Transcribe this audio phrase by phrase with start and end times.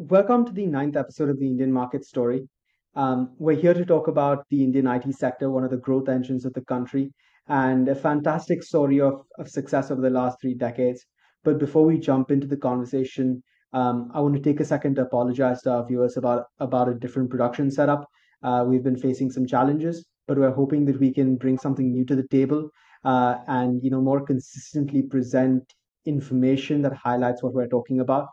[0.00, 2.48] Welcome to the ninth episode of the Indian Market Story.
[2.94, 6.44] Um, we're here to talk about the Indian IT sector, one of the growth engines
[6.44, 7.12] of the country,
[7.48, 11.04] and a fantastic story of, of success over the last three decades.
[11.42, 13.42] But before we jump into the conversation,
[13.72, 16.94] um, I want to take a second to apologize to our viewers about, about a
[16.94, 18.08] different production setup.
[18.44, 22.04] Uh, we've been facing some challenges, but we're hoping that we can bring something new
[22.04, 22.70] to the table
[23.04, 25.74] uh, and you know more consistently present
[26.06, 28.28] information that highlights what we're talking about.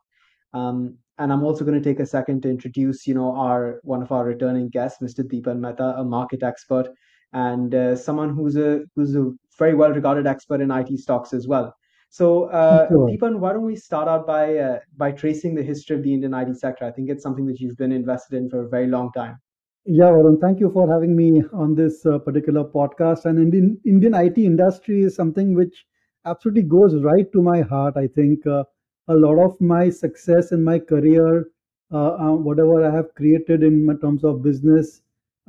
[0.54, 4.02] Um, and I'm also going to take a second to introduce, you know, our one
[4.02, 5.23] of our returning guests, Mr.
[5.23, 6.89] Dipan Mehta, a market expert
[7.34, 11.48] and uh, someone who's a who's a very well regarded expert in IT stocks as
[11.48, 11.75] well.
[12.09, 13.09] So, uh, Sure.
[13.09, 16.34] Dipan, why don't we start out by uh, by tracing the history of the Indian
[16.34, 16.86] IT sector?
[16.86, 19.38] I think it's something that you've been invested in for a very long time.
[19.86, 23.25] Yeah, Varun, thank you for having me on this uh, particular podcast.
[23.25, 25.86] And Indian Indian IT industry is something which
[26.25, 27.97] absolutely goes right to my heart.
[27.97, 28.63] I think uh,
[29.08, 31.50] a lot of my success in my career,
[31.91, 35.02] uh, uh, whatever I have created in terms of business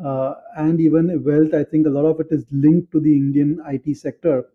[0.02, 3.60] uh, and even wealth, I think a lot of it is linked to the Indian
[3.66, 4.46] IT sector.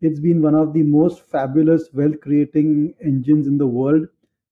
[0.00, 4.08] It's been one of the most fabulous wealth creating engines in the world,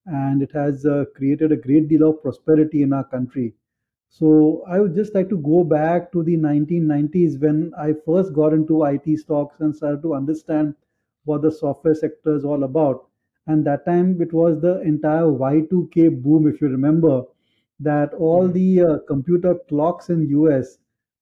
[0.07, 3.55] and it has uh, created a great deal of prosperity in our country.
[4.09, 8.53] So I would just like to go back to the 1990s when I first got
[8.53, 10.75] into IT stocks and started to understand
[11.25, 13.07] what the software sector is all about.
[13.47, 17.25] And that time it was the entire Y2K boom, if you remember,
[17.81, 18.53] that all Mhm.
[18.53, 20.79] the uh, computer clocks in US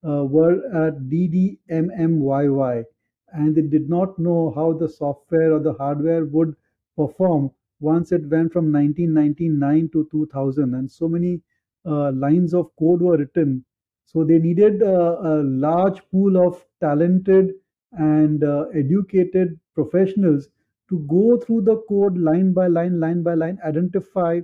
[0.07, 2.85] uh, were at DDMMYY,
[3.33, 6.55] and they did not know how the software or the hardware would
[6.97, 10.75] perform once it went from 1999 to 2000.
[10.75, 11.43] And so many
[11.85, 13.65] uh, lines of code were written.
[14.05, 17.55] So they needed a, a large pool of talented
[17.93, 20.49] and uh, educated professionals
[20.89, 24.41] to go through the code line by line, line by line, identify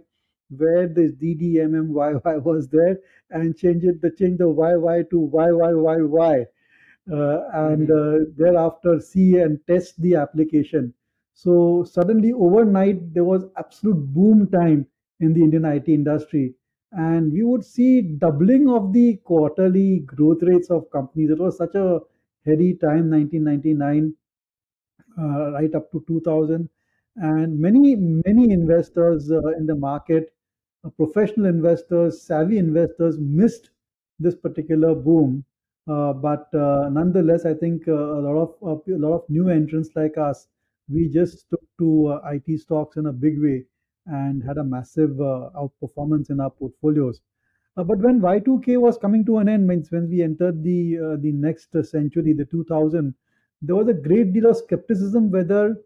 [0.57, 2.99] where this DDMMYY was there,
[3.31, 6.47] and change it, the change the YY to YYYY
[7.13, 7.91] uh, and Mhm.
[7.91, 10.93] uh, thereafter see and test the application.
[11.35, 14.87] So suddenly overnight there was absolute boom time
[15.21, 16.55] in the Indian IT industry,
[16.93, 21.31] and we would see doubling of the quarterly growth rates of companies.
[21.31, 22.01] It was such a
[22.45, 24.30] heady time, 1999 uh,
[25.17, 26.69] right up to 2000
[27.17, 30.33] and many many investors uh, in the market
[30.85, 33.71] uh, professional investors savvy investors missed
[34.19, 35.45] this particular boom.
[35.89, 39.49] Uh, but uh, nonetheless i think uh, a lot of uh, a lot of new
[39.49, 40.47] entrants like us
[40.89, 43.65] we just took to uh, it stocks in a big way
[44.07, 47.21] and had a massive uh, outperformance in our portfolios.
[47.77, 51.17] Uh, but when Y2K was coming to an end, means when we entered the uh,
[51.17, 53.15] the next century, the 2000,
[53.63, 55.77] there was a great deal of skepticism whether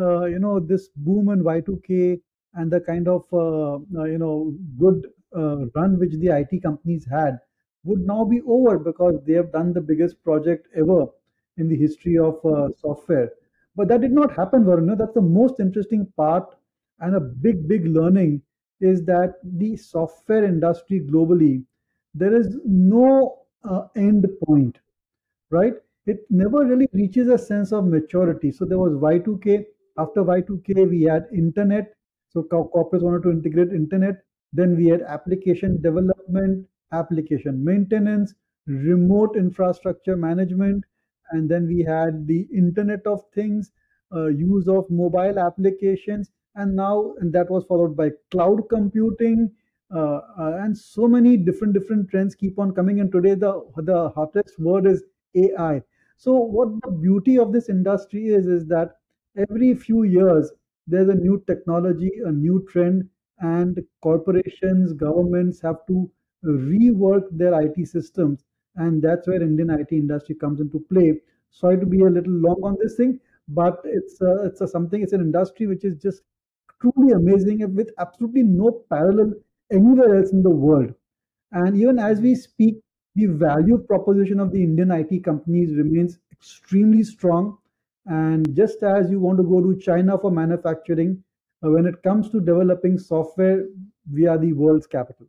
[0.00, 2.20] uh, you know this boom in Y2K
[2.54, 5.06] and the kind of uh, uh, you know good
[5.36, 7.38] uh, run which the IT companies had
[7.84, 11.06] would now be over because they have done the biggest project ever
[11.56, 13.30] in the history of uh, software.
[13.76, 14.96] But that did not happen, Varun.
[14.98, 16.54] That's the most interesting part
[17.00, 18.42] and a big, big learning
[18.80, 21.64] is that the software industry globally,
[22.14, 24.78] there is no uh, end point
[25.50, 25.74] right?
[26.08, 28.50] It never really reaches a sense of maturity.
[28.50, 29.66] So there was Y2K.
[29.98, 31.94] After Y2K, we had internet.
[32.30, 34.22] So corporates wanted to integrate internet.
[34.52, 38.34] Then we had application development, application maintenance,
[38.66, 40.84] remote infrastructure management,
[41.32, 43.70] and then we had the Internet of Things,
[44.14, 49.50] uh, use of mobile applications, and now and that was followed by cloud computing,
[49.94, 53.00] uh, uh, and so many different different trends keep on coming.
[53.00, 55.04] And today the the hottest word is
[55.34, 55.82] AI.
[56.18, 58.96] So what the beauty of this industry is is that
[59.36, 60.52] every few years
[60.86, 63.08] there's a new technology, a new trend,
[63.40, 66.10] and corporations, governments have to
[66.44, 68.44] rework their IT systems,
[68.76, 71.20] and that's where Indian IT industry comes into play.
[71.50, 75.00] Sorry to be a little long on this thing, but it's a, it's a something.
[75.02, 76.22] It's an industry which is just
[76.80, 79.32] truly amazing with absolutely no parallel
[79.72, 80.94] anywhere else in the world.
[81.52, 82.80] And even as we speak,
[83.18, 87.58] the value proposition of the Indian IT companies remains extremely strong.
[88.06, 91.22] And just as you want to go to China for manufacturing,
[91.64, 93.66] uh, when it comes to developing software,
[94.12, 95.26] we are the world's capital.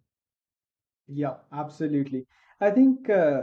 [1.07, 2.27] Yeah, absolutely.
[2.61, 3.41] I think uh,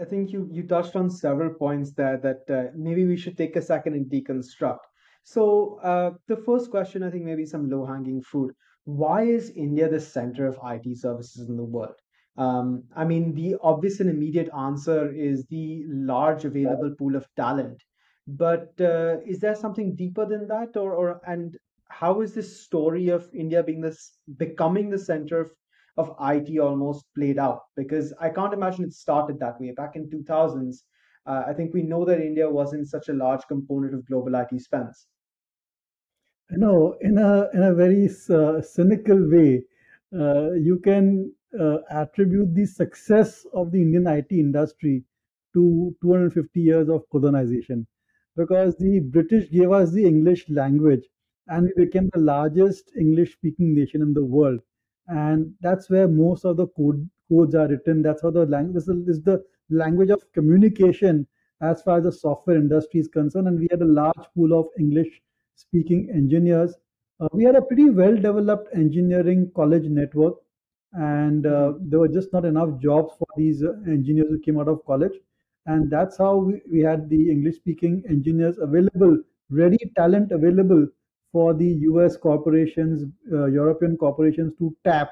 [0.00, 3.56] I think you you touched on several points there that uh, maybe we should take
[3.56, 4.84] a second and deconstruct.
[5.24, 8.54] So uh, the first question, I think maybe some low-hanging fruit.
[8.84, 11.98] Why is India the center of IT services in the world?
[12.38, 17.82] Um, I mean, the obvious and immediate answer is the large available pool of talent.
[18.26, 21.58] But uh, is there something deeper than that, or or and
[21.90, 25.50] how is this story of India being this becoming the center of,
[25.96, 27.62] of IT almost played out?
[27.76, 29.72] Because I can't imagine it started that way.
[29.72, 30.84] Back in 2000s,
[31.26, 34.58] uh, I think we know that India wasn't such a large component of global IT
[34.60, 35.08] spends.
[36.50, 39.64] You know, in a in a very uh, cynical way,
[40.12, 45.04] uh, you can uh, attribute the success of the Indian IT industry
[45.54, 47.86] to 250 years of colonization,
[48.36, 51.04] because the British gave us the English language,
[51.48, 54.60] and we became the largest English-speaking nation in the world,
[55.08, 58.02] and that's where most of the code codes are written.
[58.02, 61.26] That's how the language is is the language of communication
[61.60, 64.68] as far as the software industry is concerned, and we had a large pool of
[64.78, 65.20] English
[65.56, 66.74] speaking engineers.
[67.20, 70.36] Uh, we had a pretty well developed engineering college network,
[70.92, 74.68] and uh, there were just not enough jobs for these uh, engineers who came out
[74.68, 75.12] of college.
[75.66, 79.18] And that's how we, we had the English speaking engineers available,
[79.50, 80.86] ready talent available
[81.32, 85.10] for the US corporations, uh, European corporations to tap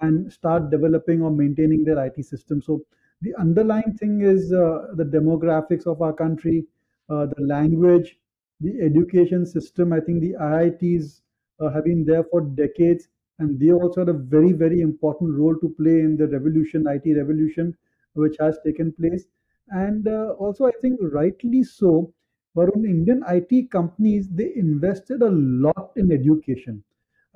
[0.00, 2.62] and start developing or maintaining their IT system.
[2.62, 2.82] So
[3.20, 6.64] the underlying thing is uh, the demographics of our country,
[7.10, 8.18] uh, the language,
[8.60, 9.92] the education system.
[9.92, 11.20] I think the IITs
[11.60, 13.08] uh, have been there for decades,
[13.42, 17.14] and they also had a very, very important role to play in the revolution, IT
[17.14, 17.76] revolution,
[18.14, 19.26] which has taken place.
[19.70, 22.12] And uh, also, I think rightly so,
[22.54, 26.82] but on Indian IT companies, they invested a lot in education.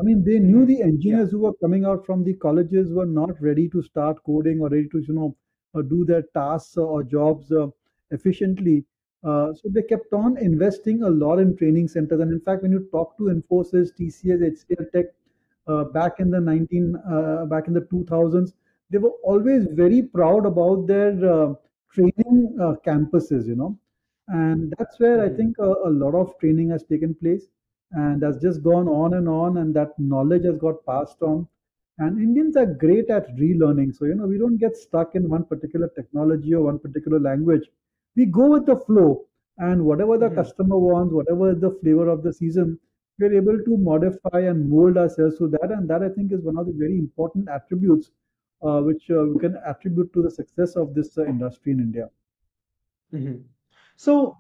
[0.01, 0.87] I mean, they knew the Yeah.
[0.87, 4.69] engineers who were coming out from the colleges were not ready to start coding or
[4.69, 5.37] ready to, you know,
[5.75, 7.69] uh, do their tasks or jobs uh,
[8.11, 8.85] efficiently.
[9.25, 12.21] Uh, so they kept on investing a lot in training centers.
[12.21, 15.07] And in fact, when you talk to Infosys, TCS, HCL Tech,
[15.67, 18.53] uh, back in the 19, uh, back in the 2000s,
[18.91, 21.55] they were always very proud about their uh,
[21.93, 23.79] training uh, campuses, you know.
[24.29, 25.37] And that's where I hmm.
[25.37, 27.47] think a, a lot of training has taken place
[27.93, 31.47] and has just gone on and on and that knowledge has got passed on.
[31.99, 33.95] And indians are great at relearning.
[33.95, 37.63] So you know we don't get stuck in one particular technology or one particular language.
[38.17, 39.27] We go with the flow
[39.59, 40.35] and whatever the hmm.
[40.35, 42.79] customer wants whatever the flavor of the season
[43.19, 46.59] we're able to modify and mold ourselves to that and that i think is one
[46.59, 48.11] of the very important attributes
[48.63, 52.09] uh, which uh, we can attribute to the success of this uh, industry in india
[53.11, 53.37] hmm
[53.97, 54.37] So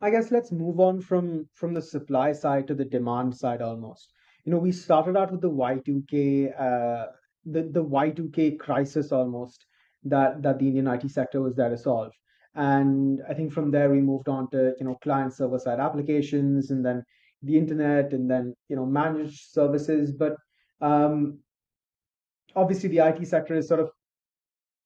[0.00, 4.12] I guess let's move on from from the supply side to the demand side almost.
[4.44, 7.06] You know, we started out with the Y2K, uh,
[7.46, 9.66] the the Y2K crisis almost
[10.04, 12.12] that that the Indian IT sector was there to solve.
[12.54, 16.70] And I think from there we moved on to, you know, client server side applications
[16.70, 17.04] and then
[17.44, 20.12] the internet and then, you know, managed services.
[20.12, 20.36] But
[20.80, 21.38] um,
[22.56, 23.90] obviously the IT sector is sort of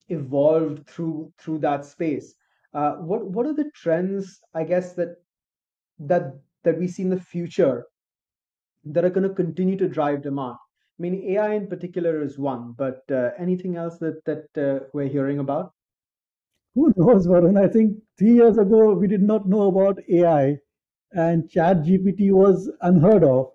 [0.09, 2.35] evolved through through that space.
[2.73, 5.15] Uh, what what are the trends, I guess, that
[5.99, 6.33] that
[6.63, 7.85] that we see in the future
[8.85, 10.57] that are going to continue to drive demand?
[10.99, 15.07] I mean, AI in particular is one, but uh, anything else that that uh, we're
[15.07, 15.73] hearing about?
[16.75, 17.57] Who knows, Varun?
[17.61, 20.57] I think three years ago we did not know about AI
[21.13, 23.51] and Chat GPT was unheard of.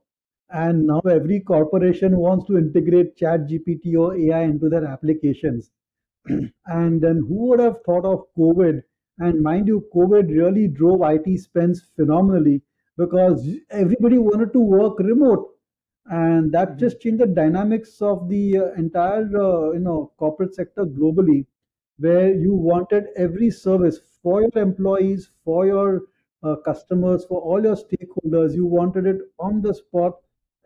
[0.51, 5.71] And now every corporation wants to integrate Chat GPT or AI into their applications.
[6.67, 8.83] and then who would have thought of COVID?
[9.19, 12.62] And mind you, COVID really drove IT spends phenomenally
[12.97, 15.51] because everybody wanted to work remote
[16.06, 20.55] and that hmm just changed the dynamics of the uh, entire uh, you know corporate
[20.55, 21.46] sector globally
[21.99, 26.03] where you wanted every service for your employees for your
[26.44, 28.55] uh, customers for all your stakeholders.
[28.55, 30.15] You wanted it on the spot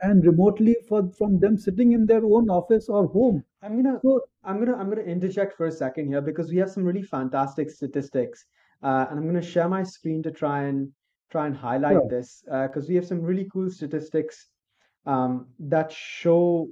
[0.00, 3.44] and remotely for from them sitting in their own office or home.
[3.62, 6.70] I'm gonna so I'm gonna I'm gonna interject for a second here because we have
[6.70, 8.44] some really fantastic statistics,
[8.82, 10.90] uh, and I'm gonna share my screen to try and
[11.30, 12.08] try and highlight sure.
[12.08, 14.46] this because we have some really cool statistics
[15.06, 16.68] um, that show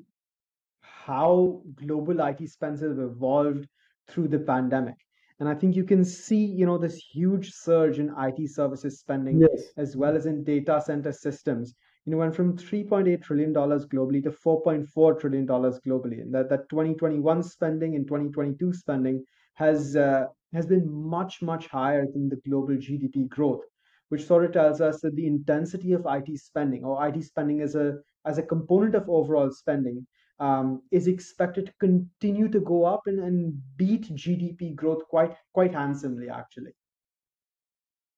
[0.81, 3.69] how global IT spends have evolved
[4.09, 4.97] through the pandemic.
[5.39, 9.41] And I think you can see, you know, this huge surge in IT services spending
[9.41, 11.75] yes as well as in data center systems.
[12.05, 16.23] You know, went from 3.8 trillion dollars globally to 4.4 trillion dollars globally.
[16.23, 19.25] And that, that 2021 spending and 2022 spending
[19.55, 23.65] has uh, has been much, much higher than the global GDP growth,
[24.09, 27.75] which sort of tells us that the intensity of IT spending or IT spending as
[27.75, 30.07] a as a component of overall spending
[30.39, 35.75] um, is expected to continue to go up and, and beat GDP growth quite quite
[35.75, 36.73] handsomely, actually.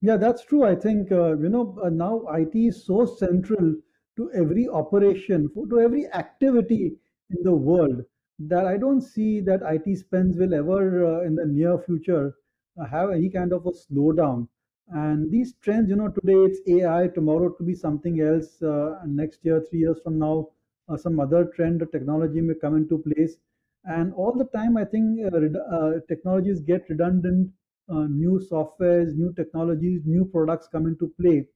[0.00, 0.64] Yeah, that's true.
[0.64, 3.74] I think, uh, you know, uh, now IT is so central
[4.16, 6.96] to every operation, to every activity
[7.30, 8.04] in the world
[8.38, 12.34] that I don't see that IT spends will ever, uh, in the near future,
[12.80, 14.48] uh, have any kind of a slowdown.
[14.88, 19.00] And these trends, you know, today it's AI, tomorrow it could be something else, uh,
[19.04, 20.48] next year, three years from now,
[20.96, 23.36] some other trend or technology may come into place.
[23.84, 25.36] And all the time, I think uh,
[25.76, 27.50] uh, technologies get redundant,
[27.88, 31.46] uh, new softwares, new technologies, new products come into play.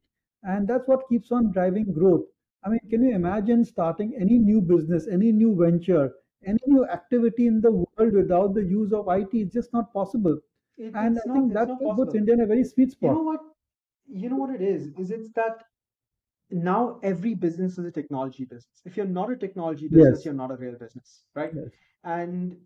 [0.42, 2.24] And that's what keeps on driving growth.
[2.64, 6.12] I mean, can you imagine starting any new business, any new venture,
[6.44, 9.40] any new activity in the world without the use of IT?
[9.40, 10.38] It's just not possible.
[10.76, 12.14] It, And I not think that puts.
[12.14, 13.10] India in a very sweet spot.
[13.10, 13.40] You know what?
[14.08, 14.88] You know what it is?
[14.98, 15.64] Is it's that
[16.52, 18.82] now every business is a technology business.
[18.84, 21.52] If you're not a technology business, Yes, you're not a real business, right?
[21.52, 21.72] yes,
[22.04, 22.56] And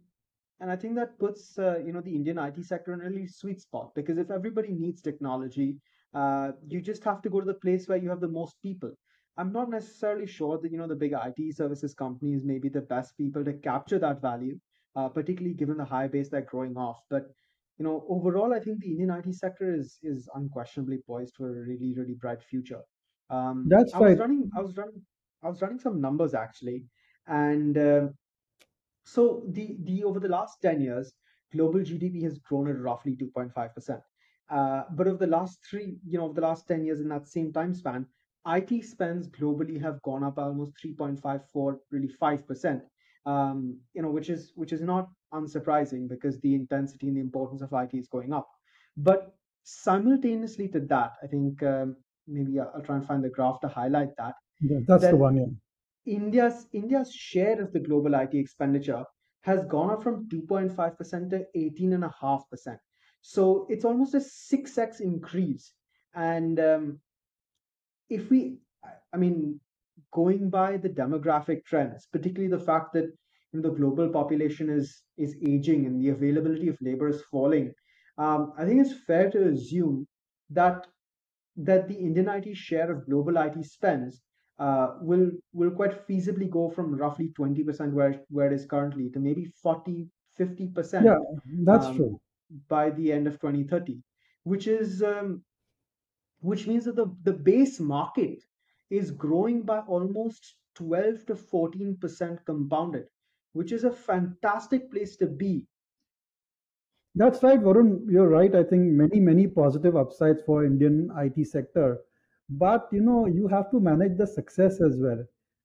[0.61, 3.27] and I think that puts uh, you know the Indian IT sector in a really
[3.27, 5.79] sweet spot because if everybody needs technology,
[6.15, 8.93] uh, you just have to go to the place where you have the most people.
[9.37, 12.83] I'm not necessarily sure that you know the big IT services companies may be the
[12.83, 14.59] best people to capture that value,
[14.97, 17.01] uh, particularly given the high base they're growing off.
[17.11, 17.25] But
[17.79, 21.67] you know overall, I think the Indian IT sector is is unquestionably poised for a
[21.67, 22.83] really really bright future.
[23.31, 25.03] Um, that's I was running I was running
[25.43, 26.87] I was running some numbers actually,
[27.27, 28.15] and um
[29.05, 31.13] so the the over the last 10 years,
[31.53, 34.01] global GDP has grown at roughly 2.5%.
[34.49, 37.29] Uh, but over the last three, you know, over the last 10 years in that
[37.29, 38.07] same time span,
[38.47, 42.83] IT spends globally have gone up almost 3.54, really 5%.
[43.27, 47.61] Um, you know, which is which is not unsurprising because the intensity and the importance
[47.61, 48.49] of IT is going up.
[48.97, 53.69] But simultaneously to that, I think um, maybe I'll try and find the graph to
[53.69, 55.37] highlight that Yeah, that's the one.
[55.37, 59.05] Yeah, India's India's share of the global IT expenditure
[59.43, 62.79] has gone up from 2.5% to 18.5%.
[63.23, 65.73] So it's almost a 6x increase.
[66.15, 67.01] And um,
[68.09, 69.61] if we, I I mean,
[70.13, 75.03] going by the demographic trends, particularly the fact that you know, the global population is
[75.17, 77.73] is aging and the availability of labor is falling,
[78.19, 80.07] um, I think it's fair to assume
[80.51, 80.87] that
[81.57, 84.21] that the Indian IT share of global IT spends
[84.59, 89.19] uh, will will quite feasibly go from roughly 20% where where it is currently to
[89.19, 90.09] maybe 40
[90.39, 91.25] yeah, 50%
[91.65, 92.21] that's um, true.
[92.69, 93.99] by the end of 2030
[94.45, 95.43] which is um,
[96.41, 98.43] which means that the, the base market
[98.91, 103.05] is growing by almost 12 to 14% compounded
[103.53, 105.67] which is a fantastic place to be
[107.17, 108.09] That's right, Varun.
[108.09, 108.55] You're right.
[108.55, 112.03] I think many, many positive upsides for Indian IT sector.
[112.51, 115.25] But you know, you have to manage the success as well.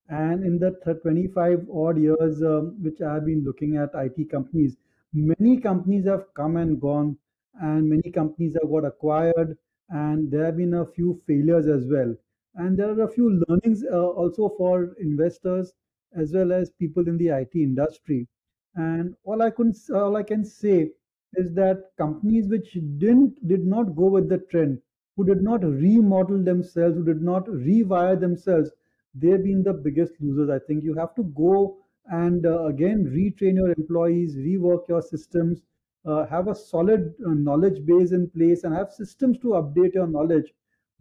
[0.09, 4.77] And in the 25 odd years um, which I have been looking at IT companies,
[5.13, 7.17] many companies have come and gone,
[7.61, 9.57] and many companies have got acquired,
[9.89, 12.15] and there have been a few failures as well.
[12.55, 15.73] And there are a few learnings uh, also for investors
[16.15, 18.27] as well as people in the IT industry.
[18.75, 20.91] And all I can all I can say
[21.35, 24.81] is that companies which didn't did not go with the trend,
[25.15, 28.71] who did not remodel themselves, who did not rewire themselves,
[29.15, 30.49] they've been the biggest losers.
[30.49, 35.61] I think you have to go and uh, again retrain your employees, rework your systems,
[36.05, 40.07] uh, have a solid uh, knowledge base in place, and have systems to update your
[40.07, 40.53] knowledge.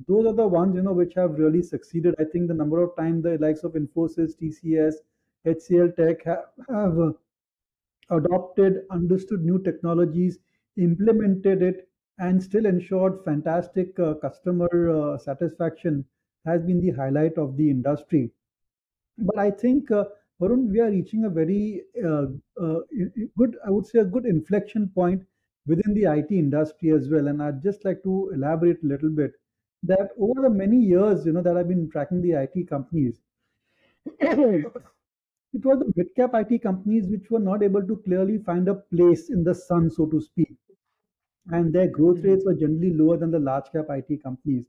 [0.07, 2.15] Those are the ones you know which have really succeeded.
[2.19, 4.95] I think the number of times the likes of Infosys, TCS,
[5.45, 7.13] HCL Tech have, have uh,
[8.11, 10.38] adopted, understood new technologies,
[10.76, 11.88] implemented it,
[12.19, 16.05] and still ensured fantastic uh, customer uh, satisfaction
[16.45, 18.31] has been the highlight of the industry.
[19.19, 20.07] But I think, uh,
[20.40, 22.26] Varun, we are reaching a very uh,
[22.61, 22.81] uh,
[23.37, 25.25] good, I would say, a good inflection point
[25.67, 27.29] within the IT industry as well.
[27.29, 29.33] And I'd just like to elaborate a little bit
[29.85, 33.21] that over the many years, you know, that I've been tracking the IT companies,
[35.52, 39.30] it was the mid-cap IT companies which were not able to clearly find a place
[39.30, 40.57] in the sun, so to speak,
[41.52, 42.47] and their growth rates Mhm.
[42.47, 44.66] were generally lower than the large-cap IT companies.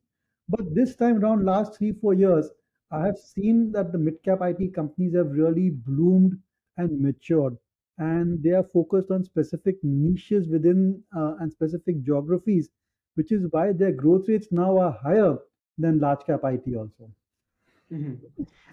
[0.50, 2.50] But this time around, last three, four years,
[2.92, 6.42] I have seen that the mid-cap IT companies have really bloomed
[6.78, 7.58] and matured,
[7.98, 12.70] and they are focused on specific niches within uh, and specific geographies,
[13.16, 15.38] which is why their growth rates now are higher
[15.78, 17.12] than large-cap IT also.
[17.94, 18.20] Mhm.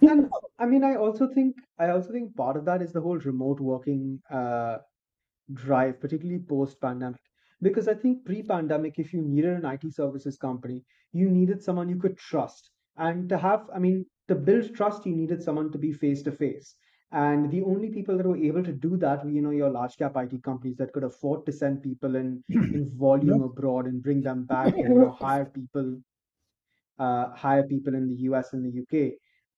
[0.05, 3.17] And I mean, I also think I also think part of that is the whole
[3.19, 4.77] remote working uh,
[5.53, 7.21] drive, particularly post-pandemic.
[7.61, 11.99] Because I think pre-pandemic, if you needed an IT services company, you needed someone you
[11.99, 12.71] could trust.
[12.97, 16.31] And to have, I mean, to build trust, you needed someone to be face to
[16.31, 16.75] face.
[17.11, 19.97] And the only people that were able to do that were, you know, your large
[19.97, 24.21] cap IT companies that could afford to send people in in volume abroad and bring
[24.23, 25.99] them back and, you know, hire people
[26.99, 29.13] uh, hire people in the US and the UK.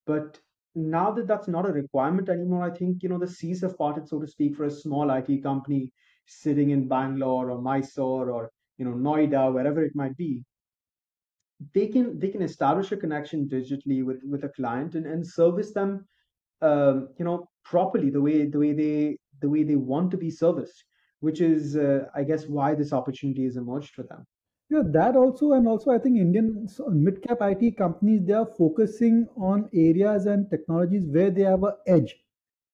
[0.05, 0.39] But
[0.75, 4.07] now that that's not a requirement anymore, I think you know the seas have parted,
[4.07, 5.91] so to speak, for a small IT company
[6.25, 10.43] sitting in Bangalore or Mysore or you know Noida, wherever it might be.
[11.74, 15.71] they can they can establish a connection digitally with with a client and, and service
[15.74, 16.05] them
[16.62, 20.29] um, you know properly the way the way they the way they want to be
[20.31, 20.83] serviced
[21.19, 24.25] which is uh, i guess why this opportunity has emerged for them
[24.72, 29.28] Yeah, that also, and also I think Indian s- mid-cap IT companies they are focusing
[29.38, 32.24] on areas and technologies where they have a edge,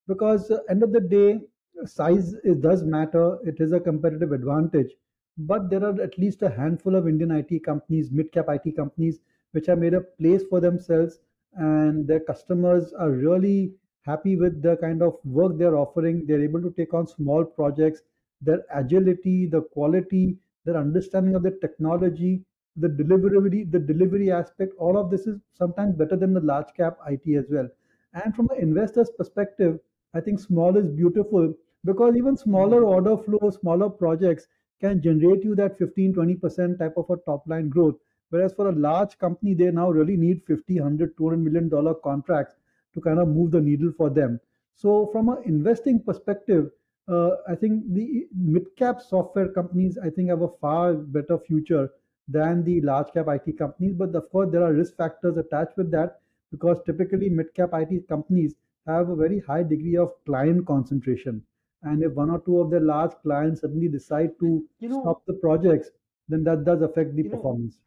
[0.08, 1.42] because uh, end of the day,
[1.86, 3.40] size it does matter.
[3.44, 4.96] It is a competitive advantage,
[5.40, 9.20] but there are at least a handful of Indian IT companies, mid-cap IT companies,
[9.52, 11.20] which have made a place for themselves,
[11.56, 13.74] and their customers are really
[14.04, 16.26] happy with the kind of work they're offering.
[16.28, 18.04] They're able to take on small projects.
[18.42, 22.46] Their agility, the quality their understanding of the technology,
[22.76, 27.00] the delivery, the delivery aspect, all of this is sometimes better than the large cap
[27.06, 27.70] IT as well.
[28.14, 29.80] And from an investor's perspective,
[30.14, 31.54] I think small is beautiful
[31.86, 32.86] because even smaller Mhm.
[32.86, 34.48] order flow, smaller projects
[34.82, 37.96] can generate you that 15, 20% type of a top line growth.
[38.30, 42.56] Whereas for a large company, they now really need 50, 100, 200 million dollar contracts
[42.94, 44.40] to kind of move the needle for them.
[44.76, 46.72] So from an investing perspective,
[47.08, 51.90] I think the mid-cap software companies, I think, have a far better future
[52.28, 53.94] than the large-cap IT companies.
[53.96, 56.20] But of course, there are risk factors attached with that
[56.52, 61.44] because typically mid-cap IT companies have a very high degree of client concentration.
[61.84, 65.26] And if one or two of their large clients suddenly decide to you know stop
[65.28, 65.90] the projects,
[66.28, 67.80] then that does affect the you know performance.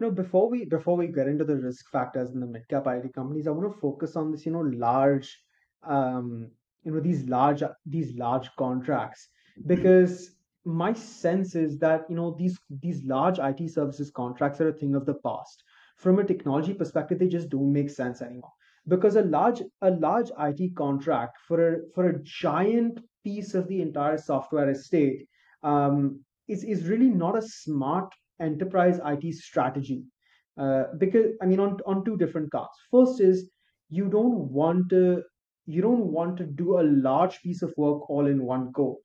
[0.00, 3.12] No, before we before we get into the risk factors in the mid cap IT
[3.14, 5.42] companies, I want to focus on this, you know, large,
[5.82, 6.50] um,
[6.84, 9.28] you know, these large these large contracts
[9.66, 10.30] because
[10.64, 14.94] my sense is that you know these these large IT services contracts are a thing
[14.94, 15.62] of the past.
[15.96, 18.52] From a technology perspective, they just don't make sense anymore
[18.86, 23.80] because a large a large IT contract for a for a giant piece of the
[23.82, 25.26] entire software estate
[25.62, 30.04] um, is is really not a smart enterprise IT strategy.
[30.56, 32.78] Uh, because I mean, on on two different counts.
[32.90, 33.50] First is
[33.90, 35.22] you don't want to
[35.68, 38.98] you don't want to do a large piece of work all in one go.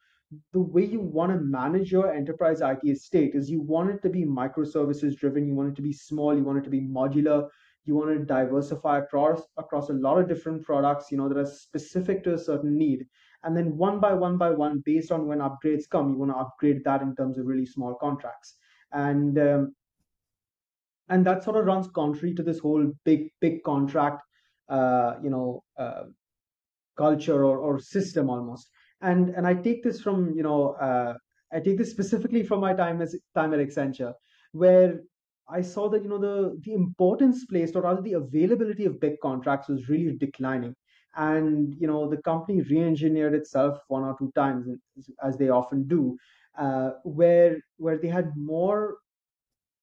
[0.53, 4.09] The way you want to manage your enterprise IT estate is you want it to
[4.09, 5.45] be microservices driven.
[5.45, 6.35] You want it to be small.
[6.35, 7.49] You want it to be modular.
[7.85, 11.11] You want to diversify across across a lot of different products.
[11.11, 13.05] You know that are specific to a certain need.
[13.43, 16.37] And then one by one by one, based on when upgrades come, you want to
[16.37, 18.55] upgrade that in terms of really small contracts
[18.93, 19.75] and um,
[21.09, 24.23] and that sort of runs contrary to this whole big big contract
[24.69, 26.03] uh, you know uh,
[26.97, 28.69] culture or, or system almost.
[29.01, 31.13] And and i take this from you know uh,
[31.51, 34.13] i take this specifically from my time as time at accenture
[34.53, 35.01] where
[35.49, 39.19] i saw that you know the the importance placed or rather the availability of big
[39.21, 40.73] contracts was really declining.
[41.15, 44.67] And you know the company re-engineered itself one or two times
[45.23, 46.17] as they often do
[46.57, 48.97] uh, where where they had more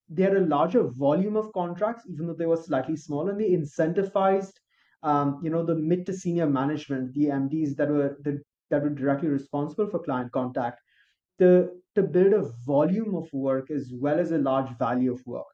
[0.09, 3.51] they had a larger volume of contracts, even though they were slightly small, and they
[3.51, 4.55] incentivized,
[5.02, 8.90] um, you know, the mid to senior management, the MDs that were the, that were
[8.90, 10.80] directly responsible for client contact,
[11.38, 15.46] to to build a volume of work as well as a large value of work,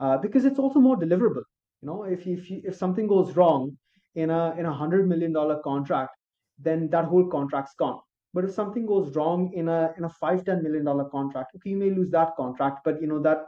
[0.00, 1.44] uh, because it's also more deliverable.
[1.82, 3.76] You know, if if you, if something goes wrong
[4.14, 6.16] in a in a hundred million dollar contract,
[6.58, 8.00] then that whole contract's gone.
[8.32, 11.70] But if something goes wrong in a in a five ten million dollar contract, okay,
[11.70, 13.46] you may lose that contract, but you know that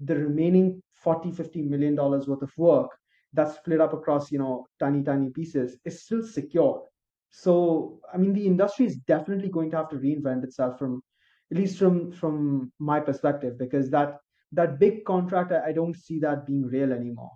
[0.00, 2.90] the remaining 40 50 million dollars worth of work
[3.32, 6.82] that's split up across you know tiny tiny pieces is still secure.
[7.30, 11.02] So i mean the industry is definitely going to have to reinvent itself from
[11.52, 14.18] at least from from my perspective because that
[14.52, 17.30] that big contract i, don't see that being real anymore.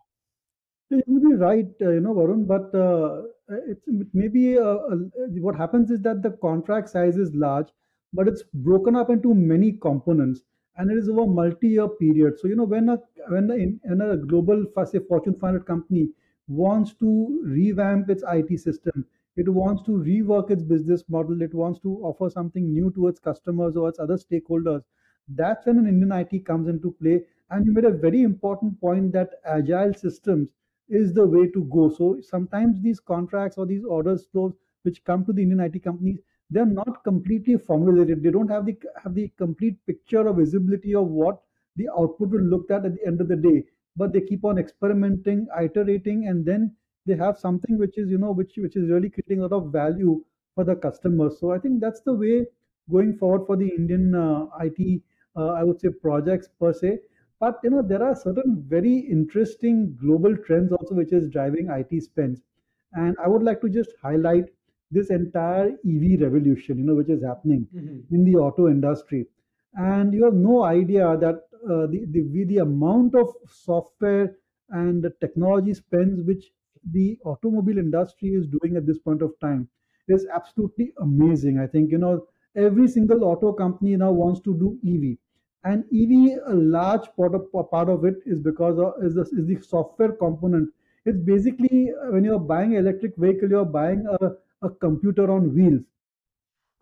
[0.90, 3.22] You may be right, uh, you know, Varun, but uh,
[3.66, 4.96] it's maybe uh, uh,
[5.40, 7.68] what happens is that the contract size is large,
[8.12, 10.42] but it's broken up into many components,
[10.76, 12.38] and it is over multi-year period.
[12.38, 13.56] So you know, when a when a,
[13.88, 16.10] when a global, say, Fortune 500 company
[16.48, 19.06] wants to revamp its IT system,
[19.36, 23.20] it wants to rework its business model, it wants to offer something new to its
[23.20, 24.82] customers or its other stakeholders.
[25.28, 27.24] That's when an Indian IT comes into play.
[27.50, 30.48] And you made a very important point that agile systems
[30.88, 31.88] is the way to go.
[31.90, 36.20] So sometimes these contracts or these orders flows which come to the Indian IT companies,
[36.52, 38.22] they're not completely formulated.
[38.22, 41.42] They don't have the have the complete picture or visibility of what
[41.76, 43.64] the output will look at at the end of the day.
[43.96, 48.32] But they keep on experimenting, iterating, and then they have something which is you know
[48.32, 50.22] which which is really creating a lot of value
[50.54, 51.38] for the customers.
[51.40, 52.46] So I think that's the way
[52.90, 55.02] going forward for the Indian uh, IT,
[55.36, 56.98] uh, I would say projects per se.
[57.40, 62.00] But you know, there are certain very interesting global trends also which is driving IT
[62.00, 62.42] spends.
[62.94, 64.48] And I would like to just highlight
[64.92, 69.26] this entire EV revolution, you know, which is happening hmm in the auto industry.
[69.74, 71.36] And you have no idea that
[71.70, 74.36] uh, the, the the amount of software
[74.70, 76.52] and the technology spends which
[76.92, 79.68] the automobile industry is doing at this point of time
[80.08, 81.58] is absolutely amazing.
[81.58, 82.26] I think you know
[82.56, 85.18] every single auto company now wants to do EV,
[85.64, 89.46] and EV a large part of part of it is because of is the, is
[89.46, 90.70] the software component.
[91.04, 95.54] It's basically uh, when you're buying an electric vehicle, you're buying a, a computer on
[95.54, 95.82] wheels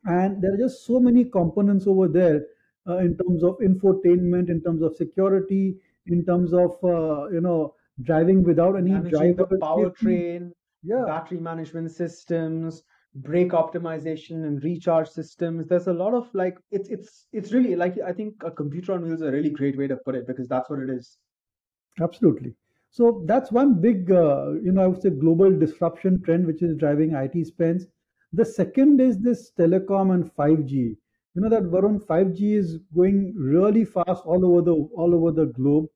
[0.04, 2.46] and there are just so many components over there
[2.88, 7.74] uh, in terms of infotainment in terms of security in terms of uh, you know
[8.02, 12.82] driving without any managing the driver safety powertrain, yeah battery management systems,
[13.14, 15.66] brake optimization and recharge systems.
[15.66, 19.02] There's a lot of like it's it's it's really like I think a computer on
[19.02, 21.18] wheels is a really great way to put it because that's what it is.
[22.02, 22.54] absolutely
[22.90, 26.76] so that's one big uh, you know i would say global disruption trend which is
[26.76, 27.86] driving it spends.
[28.32, 30.96] The second is this telecom and 5g
[31.34, 35.46] you know that varun 5g is going really fast all over the all over the
[35.46, 35.86] globe.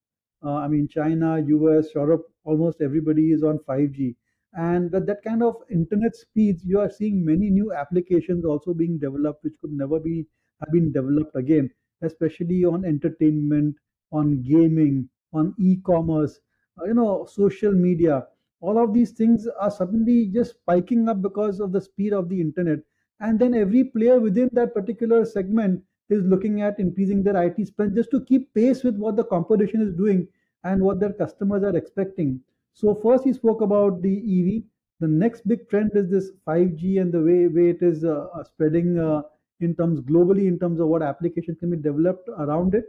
[0.44, 4.14] Uh, I mean, China, US, Europe, almost everybody is on 5G.
[4.52, 8.98] And that, that kind of internet speeds, you are seeing many new applications also being
[8.98, 10.26] developed, which could never be
[10.60, 11.70] have been developed again,
[12.02, 13.76] especially on entertainment,
[14.12, 16.38] on gaming, on e-commerce,
[16.86, 18.26] you know, social media.
[18.60, 22.40] All of these things are suddenly just spiking up because of the speed of the
[22.40, 22.80] internet.
[23.20, 27.94] And then every player within that particular segment is looking at increasing their IT spend
[27.94, 30.28] just to keep pace with what the competition is doing
[30.64, 32.40] and what their customers are expecting.
[32.72, 34.62] So first he spoke about the EV.
[35.00, 38.44] The next big trend is this 5G and the way, way it is uh, uh,
[38.44, 39.22] spreading uh,
[39.60, 42.84] in terms globally in terms of what applications can be developed around it.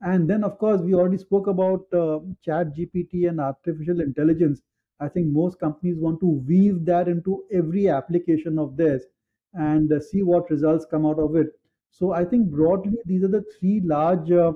[0.00, 4.62] And then of course we already spoke about uh, Chat GPT and artificial intelligence.
[5.00, 9.02] I think most companies want to weave that into every application of theirs
[9.54, 11.48] and uh, see what results come out of it.
[11.90, 14.52] So I think broadly these are the three large uh,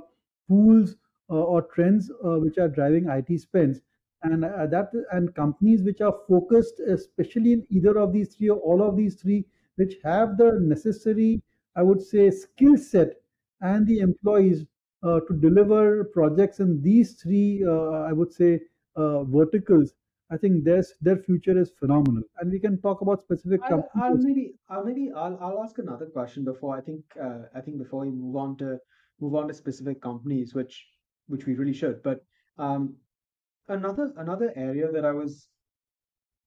[0.49, 0.97] pools
[1.31, 3.81] uh, or trends uh, which are driving IT spends,
[4.23, 8.59] and uh, that and companies which are focused especially in either of these three or
[8.59, 9.45] all of these three,
[9.77, 11.43] which have the necessary,
[11.77, 13.21] I would say, skill set
[13.61, 14.65] and the employees
[15.03, 18.61] to deliver projects in these three, uh, I would say,
[18.97, 19.93] uh, verticals.
[20.31, 24.03] I think their their future is phenomenal, and we can talk about specific I'll, companies.
[24.03, 27.79] I'll maybe I'll maybe I'll, I'll ask another question before I think uh, I think
[27.79, 28.79] before we move on to
[29.21, 30.87] move on to specific companies which
[31.27, 32.25] which we really should but
[32.59, 32.95] um
[33.69, 35.49] another another area that I was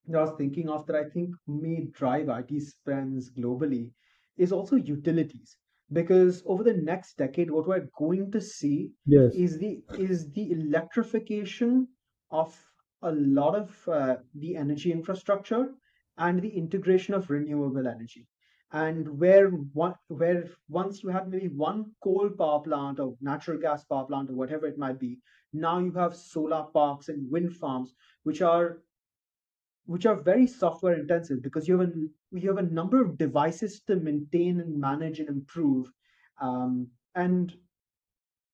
[0.08, 3.92] that I was thinking of that I think may drive IT spends globally
[4.38, 5.58] is also utilities.
[5.91, 9.34] Because over the next decade, what we're going to see Yes.
[9.36, 11.88] is the is the electrification
[12.32, 12.58] of
[13.01, 15.73] a lot of uh, the energy infrastructure
[16.17, 18.27] and the integration of renewable energy.
[18.71, 23.84] And where one where once you had maybe one coal power plant or natural gas
[23.86, 25.19] power plant or whatever it might be,
[25.54, 28.82] now you have solar parks and wind farms, which are
[29.86, 31.93] which are very software intensive because you have a
[32.32, 35.91] you have a number of devices to maintain and manage and improve
[36.39, 37.54] um, and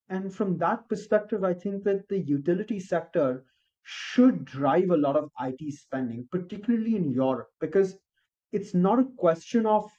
[0.10, 3.44] and from that perspective i think that the utility sector
[3.84, 7.96] should drive a lot of it spending particularly in europe because
[8.52, 9.90] it's not a question of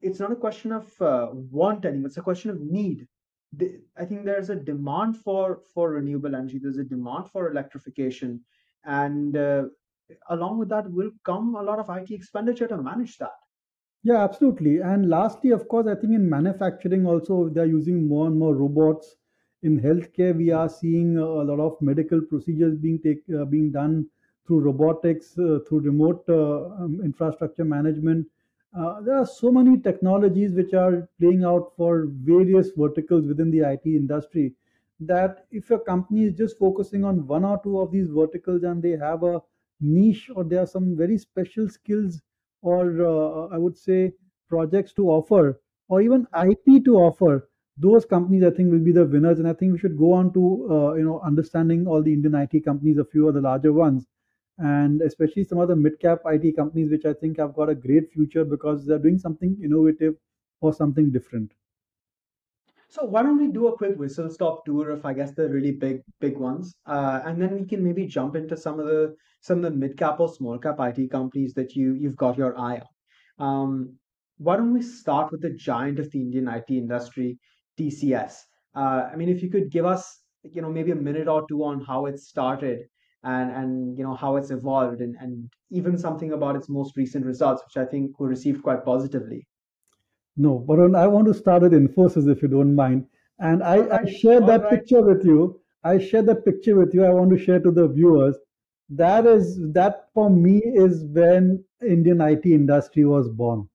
[0.00, 3.06] it's not a question of uh, want anymore it's a question of need.
[3.52, 8.40] The- i think there's a demand for for renewable energy there's a demand for electrification
[8.84, 9.64] and uh,
[10.30, 13.32] along with that will come a lot of it expenditure to manage that
[14.04, 14.80] Yeah, absolutely.
[14.80, 19.16] And lastly, of course, I think in manufacturing also they're using more and more robots.
[19.62, 24.08] In healthcare, we are seeing a lot of medical procedures being take, uh, being done
[24.46, 28.26] through robotics, uh, through remote uh, um, infrastructure management.
[28.76, 33.60] Uh, there are so many technologies which are playing out for various verticals within the
[33.60, 34.52] IT industry
[35.00, 38.82] that if a company is just focusing on one or two of these verticals and
[38.82, 39.40] they have a
[39.82, 42.22] niche or there are some very special skills
[42.62, 44.12] or uh, I would say
[44.48, 49.04] projects to offer or even IP to offer, those companies I think will be the
[49.04, 49.38] winners.
[49.38, 52.34] And I think we should go on to uh, you know understanding all the Indian
[52.34, 54.06] IT companies, a few of the larger ones,
[54.58, 57.74] and especially some of the mid cap IT companies, which I think have got a
[57.74, 60.16] great future because they're doing something innovative
[60.60, 61.52] or something different.
[62.92, 65.72] So why don't we do a quick whistle stop tour of i guess the really
[65.72, 66.74] big big ones?
[66.86, 69.96] Uh, and then we can maybe jump into some of the some of the mid
[69.96, 73.46] cap or small cap it companies that you you've got your eye on.
[73.46, 73.98] Um,
[74.36, 77.38] why don't we start with the giant of the indian it industry
[77.78, 78.34] tcs
[78.76, 81.64] uh, i mean if you could give us you know maybe a minute or two
[81.64, 82.80] on how it started
[83.22, 87.24] and and you know how it's evolved and and even something about its most recent
[87.24, 89.46] results which i think were received quite positively
[90.36, 93.06] No, but I want to start with Infosys if you don't mind.
[93.38, 94.70] and I, All I right, share that right.
[94.70, 95.60] picture with you.
[95.84, 97.04] I share that picture with you.
[97.04, 98.36] I want to share to the viewers.
[98.90, 103.68] That is that for me is when Indian IT industry was born.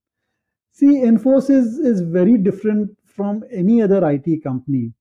[0.71, 4.93] See, Infosys is very different from any other IT company.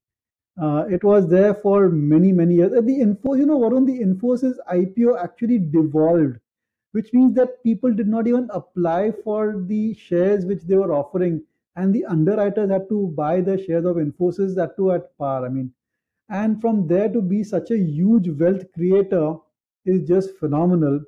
[0.60, 2.72] Uh, it was there for many, many years.
[2.72, 6.38] The info, you know what, on the Infosys IPO actually devolved,
[6.96, 11.42] which means that people did not even apply for the shares which they were offering,
[11.76, 15.44] and the underwriters had to buy the shares of Infosys that too at par.
[15.46, 15.72] I mean,
[16.28, 19.36] and from there to be such a huge wealth creator
[19.84, 21.00] is just phenomenal.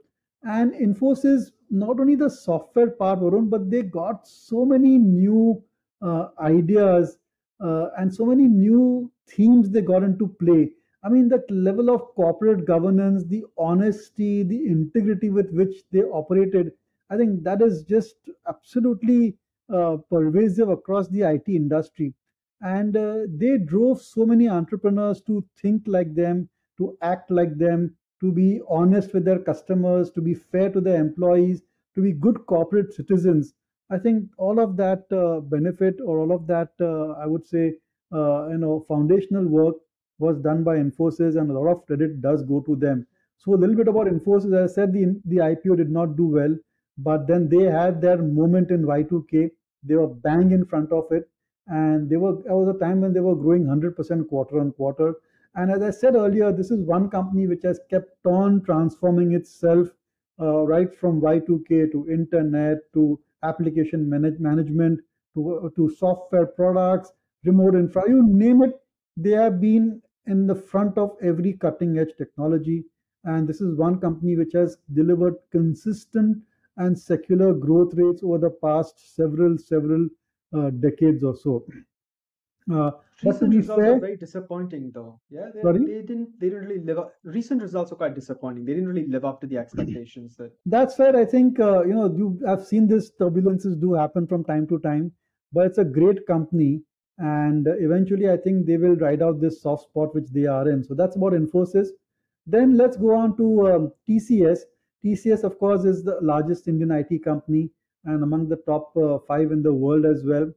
[0.42, 5.62] And Infosys, not only the software part, Varun, but they got so many new
[6.02, 7.18] uh, ideas
[7.60, 10.70] uh, and so many new themes they got into play.
[11.08, 16.72] I mean, that level of corporate governance, the honesty, the integrity with which they operated,
[17.08, 18.16] I think that is just
[18.46, 19.38] absolutely
[19.72, 22.14] uh, pervasive across the IT industry.
[22.60, 27.96] And uh, they drove so many entrepreneurs to think like them, to act like them,
[28.20, 31.62] to be honest with their customers, to be fair to their employees,
[31.94, 33.54] to be good corporate citizens.
[33.90, 37.78] I think all of that uh, benefit or all of that, uh, I would say,
[38.12, 39.76] uh, you know, foundational work
[40.18, 43.06] was done by Infosys, and a lot of credit does go to them.
[43.38, 44.54] So a little bit about Infosys.
[44.56, 46.56] As I said, the the IPO did not do well,
[46.98, 49.50] but then they had their moment in Y2K.
[49.82, 51.28] They were bang in front of it,
[51.66, 52.36] and they were.
[52.42, 55.14] There was a time when they were growing 100% quarter on quarter.
[55.54, 59.88] And as I said earlier, this is one company which has kept on transforming itself
[60.40, 65.00] uh, right from Y2K to internet to application manage- management
[65.34, 67.12] to, to software products,
[67.44, 68.80] remote infra, you name it,
[69.16, 72.84] they have been in the front of every cutting edge technology.
[73.24, 76.38] And this is one company which has delivered consistent
[76.76, 80.08] and secular growth rates over the past several, several
[80.56, 81.64] uh, decades or so.
[82.72, 82.90] Uh,
[83.24, 85.18] Recent results are fair, very disappointing, though.
[85.30, 87.14] Yeah, they, they didn't they didn't really live up.
[87.24, 88.64] Recent results are quite disappointing.
[88.64, 90.52] They didn't really live up to the expectations that.
[90.66, 94.44] That's where I think uh, you know you I've seen this turbulences do happen from
[94.44, 95.10] time to time,
[95.52, 96.82] but it's a great company,
[97.18, 100.84] and eventually I think they will ride out this soft spot which they are in.
[100.84, 101.88] So that's about Infosys.
[102.46, 104.60] Then let's go on to um, TCS.
[105.04, 107.70] TCS, of course, is the largest Indian IT company
[108.04, 110.50] and among the top uh, five in the world as well.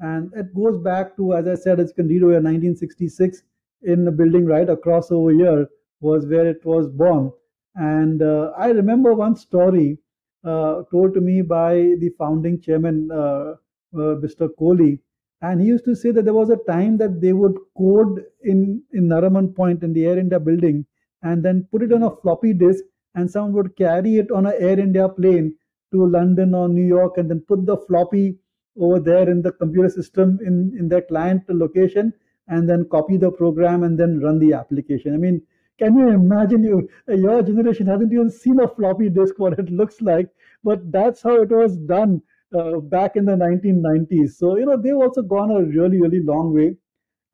[0.00, 3.42] And it goes back to, as I said, it's can read over 1966
[3.82, 5.68] in the building right across over here
[6.00, 7.32] was where it was born.
[7.74, 9.98] And uh, I remember one story
[10.44, 13.54] uh, told to me by the founding chairman, uh,
[13.94, 14.48] uh, Mr.
[14.60, 15.00] Kohli.
[15.40, 18.82] And he used to say that there was a time that they would code in,
[18.92, 20.84] in Nariman Point in the Air India building
[21.22, 24.54] and then put it on a floppy disk, and someone would carry it on an
[24.58, 25.54] Air India plane
[25.92, 28.38] to London or New York and then put the floppy
[28.78, 32.12] over there in the computer system in, in their client location
[32.48, 35.14] and then copy the program and then run the application.
[35.14, 35.42] I mean,
[35.78, 40.00] can you imagine you your generation hasn't even seen a floppy disk what it looks
[40.00, 40.28] like,
[40.64, 42.22] but that's how it was done
[42.56, 44.30] uh, back in the 1990s.
[44.38, 46.76] So you know they've also gone a really really long way.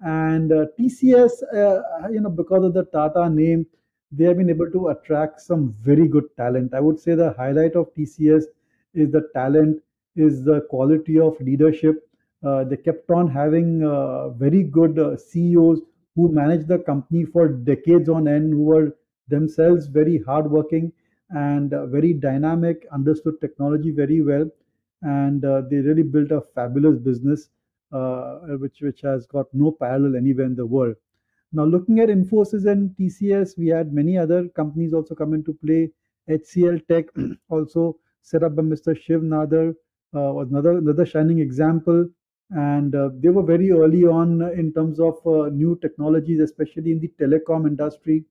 [0.01, 3.67] And uh, TCS, uh, you know, because of the Tata name,
[4.13, 6.75] they have been able to attract some very good talent.
[6.75, 8.45] I would say the highlight of TCS
[8.95, 9.81] is the talent,
[10.17, 12.07] is the quality of leadership.
[12.45, 15.81] Uh, they kept on having uh, very good CEOs
[16.15, 18.97] who managed the company for decades on end, who were
[19.29, 20.93] themselves very hardworking
[21.31, 24.49] and very dynamic, understood technology very well,
[25.05, 27.51] and uh, they really built a fabulous business,
[27.93, 30.97] uh, which which has got no parallel anywhere in the world.
[31.53, 35.93] Now, looking at Infosys and TCS, we had many other companies also come into play.
[36.29, 37.07] HCL Tech,
[37.49, 38.97] also set up by Mr.
[38.97, 42.09] Shiv Nadar, uh, was another another shining example.
[42.51, 47.01] And uh, they were very early on in terms of uh, new technologies, especially in
[47.01, 48.25] the telecom industry,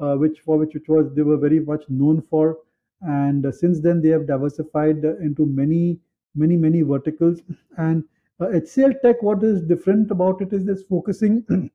[0.00, 2.58] uh, which for which which was they were very much known for.
[3.00, 6.00] And since then, they have diversified into many
[6.34, 7.40] many many verticals.
[7.76, 8.04] And
[8.40, 11.44] uh, HCL Tech, what is different about it is this focusing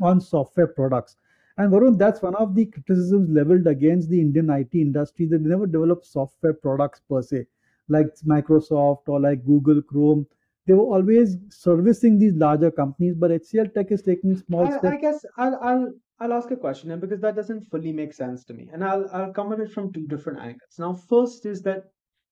[0.00, 1.16] on software products.
[1.58, 5.48] And Varun, that's one of the criticisms leveled against the Indian IT industry that they
[5.48, 7.46] never develop software products per se,
[7.88, 10.26] like Microsoft or like Google Chrome.
[10.66, 14.96] They were always servicing these larger companies, but HCL Tech is taking small I, I
[14.96, 18.54] guess I'll I'll I'll ask a question and because that doesn't fully make sense to
[18.54, 20.78] me, and I'll I'll come at it from two different angles.
[20.78, 21.90] Now, first is that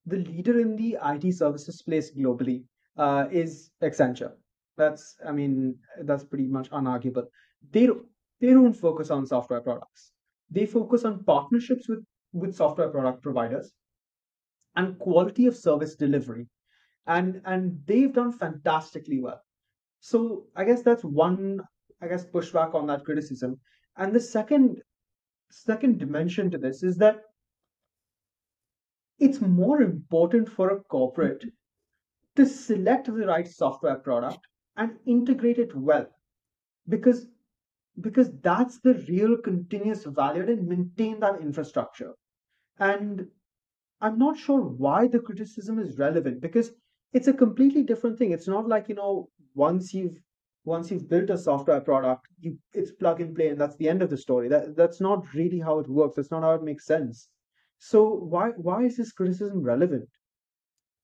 [0.09, 2.65] the leader in the IT services space globally
[2.97, 4.33] uh, is Accenture.
[4.77, 7.27] That's I mean that's pretty much unarguable.
[7.71, 7.87] They
[8.41, 10.13] they don't focus on software products.
[10.51, 13.73] They focus on partnerships with with software product providers
[14.77, 16.49] and quality of service delivery,
[17.07, 19.43] and and they've done fantastically well
[20.01, 21.63] So I guess that's one,
[22.03, 23.61] I guess, pushback on that criticism.
[23.97, 24.83] And the second
[25.51, 27.23] second dimension to this is that
[29.19, 31.45] it's more important for a corporate
[32.37, 36.07] to select the right software product and integrate it well
[36.89, 37.27] because
[38.01, 42.15] because that's the real continuous value and maintain that infrastructure.
[42.79, 43.27] And
[44.01, 46.73] i'm not sure why the criticism is relevant because
[47.13, 48.33] it's a completely different thing.
[48.33, 50.21] It's not like you know once you've
[50.65, 54.03] once you've built a software product you it's plug and play and that's the end
[54.03, 54.49] of the story.
[54.49, 56.17] That that's not really how it works.
[56.17, 57.29] That's not how it makes sense
[57.79, 58.03] so
[58.35, 60.09] why why is this criticism relevant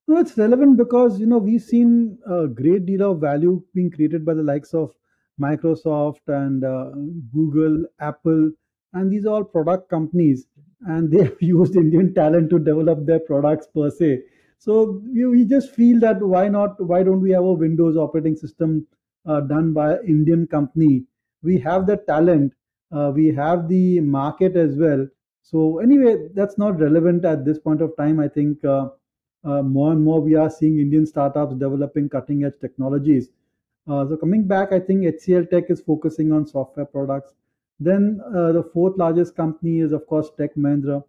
[0.07, 4.25] No, it's relevant because you know we've seen a great deal of value being created
[4.25, 4.93] by the likes of
[5.39, 6.91] Microsoft and uh,
[7.33, 8.51] Google, Apple,
[8.93, 10.47] and these are all product companies,
[10.87, 14.23] and they have used Indian talent to develop their products per se.
[14.57, 16.83] So we, we just feel that why not?
[16.83, 18.87] Why don't we have a Windows operating system
[19.25, 21.05] uh, done by an Indian company?
[21.43, 22.53] We have the talent,
[22.91, 25.07] uh, we have the market as well.
[25.51, 28.19] So anyway, that's not relevant at this point of time.
[28.19, 28.63] I think.
[28.65, 28.89] Uh,
[29.45, 33.29] uh, more and more we are seeing Indian startups developing cutting edge technologies.
[33.87, 37.33] Uh, so coming back, I think HCL Tech is focusing on software products.
[37.79, 41.03] Then uh, the fourth largest company is of course Tech Mahindra.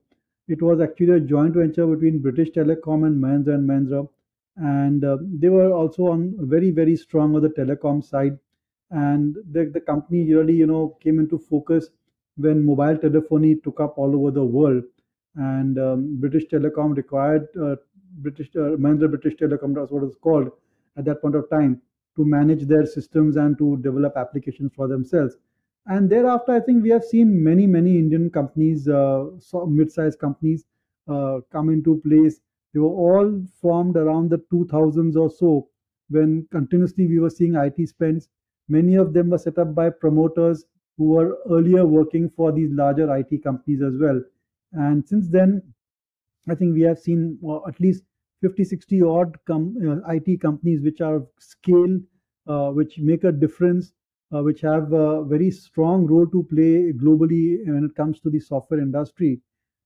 [0.49, 4.09] It was actually a joint venture between British Telecom and Mahindra and Mahindra,
[4.57, 8.39] and uh, they were also on very very strong on the telecom side.
[8.91, 11.89] And the, the company really you know came into focus
[12.37, 14.83] when mobile telephony took up all over the world
[15.37, 17.77] and um, British Telecom required uh,
[18.19, 20.51] British uh, Mahindra British Telecom, that's what it's called
[20.97, 21.81] at that point of time,
[22.17, 25.37] to manage their systems and to develop applications for themselves.
[25.87, 29.27] And thereafter, I think we have seen many, many Indian companies, uh,
[29.67, 30.65] mid-sized companies,
[31.07, 32.41] uh, come into place.
[32.73, 35.69] They were all formed around the 2000s or so,
[36.09, 38.29] when continuously we were seeing IT spends.
[38.69, 40.65] Many of them were set up by promoters
[40.99, 44.23] who were earlier working for these larger IT companies as well.
[44.73, 45.63] And since then,
[46.49, 48.05] I think we have seen at least
[48.41, 52.01] 50, 60 odd com- uh, IT companies which are scale,
[52.47, 53.93] uh, which make a difference,
[54.33, 58.41] uh, which have a very strong role to play globally when it comes to the
[58.41, 59.41] software industry.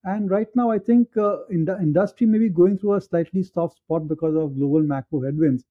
[0.04, 3.42] And right now, I think uh, in the industry may be going through a slightly
[3.42, 5.64] soft spot because of global macro headwinds.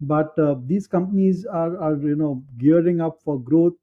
[0.00, 3.74] But uh, these companies are, are, you know, gearing up for growth.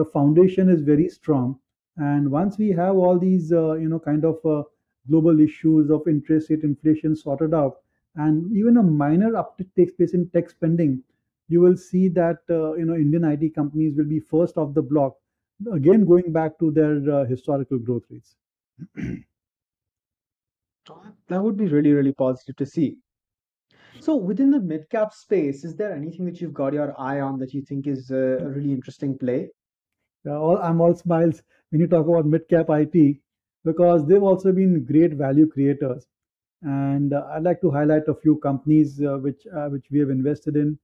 [0.00, 1.58] The foundation is very strong,
[1.98, 4.62] and once we have all these, uh, you know, kind of uh,
[5.06, 7.82] global issues of interest rate inflation sorted out,
[8.14, 11.02] and even a minor uptick takes place in tech spending,
[11.48, 14.80] you will see that uh, you know Indian IT companies will be first off the
[14.80, 15.18] block,
[15.70, 18.36] again going back to their uh, historical growth rates.
[21.28, 22.96] that would be really really positive to see.
[24.00, 27.38] So within the mid cap space is there anything that you've got your eye on
[27.40, 29.50] that you think is a, really interesting play
[30.26, 33.16] all, I'm all smiles when you talk about mid-cap IT
[33.64, 36.06] because they've also been great value creators.
[36.62, 40.10] And uh, I'd like to highlight a few companies uh, which uh, which we have
[40.10, 40.78] invested in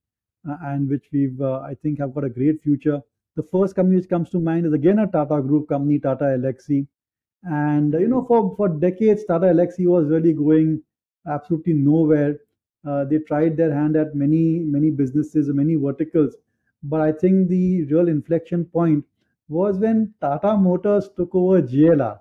[0.49, 3.03] uh, and which we've uh, I think have got a great future.
[3.37, 6.87] The first company which comes to mind is again a Tata Group company, Tata Elxsi.
[7.43, 10.83] And uh, you know, for for decades, Tata Elxsi was really going
[11.29, 12.39] absolutely nowhere.
[12.85, 16.37] They tried their hand at many many businesses, many verticals,
[16.85, 19.05] but I think the real inflection point
[19.49, 22.19] was when Tata Motors took over JLR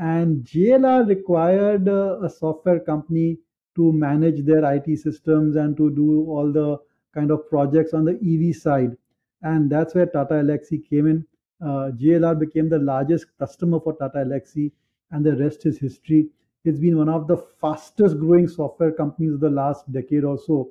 [0.00, 3.38] and JLR required uh, a software company
[3.74, 6.78] to manage their IT systems and to do all the
[7.14, 8.96] kind of projects on the EV side.
[9.42, 11.26] And that's where Tata Elxsi came in.
[11.60, 11.90] Uh,
[12.34, 14.70] became the largest customer for Tata Elxsi,
[15.10, 16.28] and the rest is history.
[16.64, 20.70] It's been one of the fastest growing software companies of the last decade or so.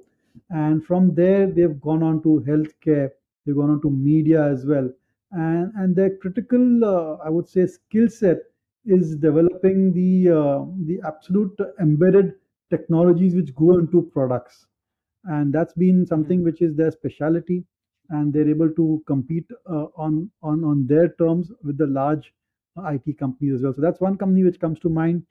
[0.50, 3.10] And from there, they've gone on to healthcare,
[3.45, 4.89] they've gone on to media as well.
[5.32, 8.38] And, and their critical, uh, I would say, skill set
[8.86, 12.36] is developing the uh, the absolute embedded
[12.70, 14.66] technologies which go into products.
[15.26, 17.66] And that's been something which is their specialty
[18.10, 22.34] and they're able to compete uh, on on on their terms with the large
[22.78, 23.74] IT companies as well.
[23.74, 25.25] So that's one company which comes to mind.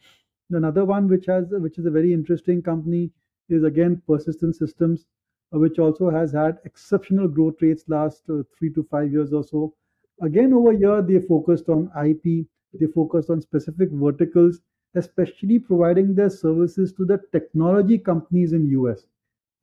[0.51, 3.13] Another one which has which is a very interesting company
[3.49, 5.07] is again persistent systems
[5.55, 9.45] uh, which also has had exceptional growth rates last uh, 3 to 5 years or
[9.45, 9.75] so
[10.23, 12.49] again over here they focused on IP
[12.79, 14.61] they focused on specific verticals,
[14.95, 19.07] especially providing their services to the technology companies in US.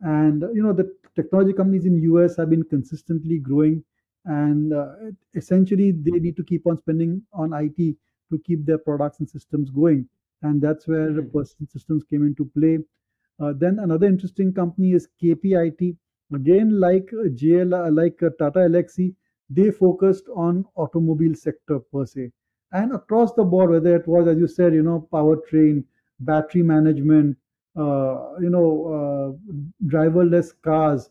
[0.01, 3.83] And you know the technology companies in US have been consistently growing,
[4.25, 4.95] and uh,
[5.35, 7.97] essentially they need to keep on spending on IT
[8.31, 10.07] to keep their products and systems going.
[10.41, 11.31] And that's where the Mhm.
[11.31, 12.79] Persistent Systems came into play.
[13.39, 15.97] Uh, then another interesting company is KPIT.
[16.33, 19.15] Again, like uh, like uh, Tata Elxsi,
[19.49, 22.31] they focused on automobile sector per se,
[22.71, 25.83] and across the board, whether it was, as you said, you know, powertrain,
[26.19, 27.37] battery management,
[27.77, 31.09] uh, you know, uh, driverless cars,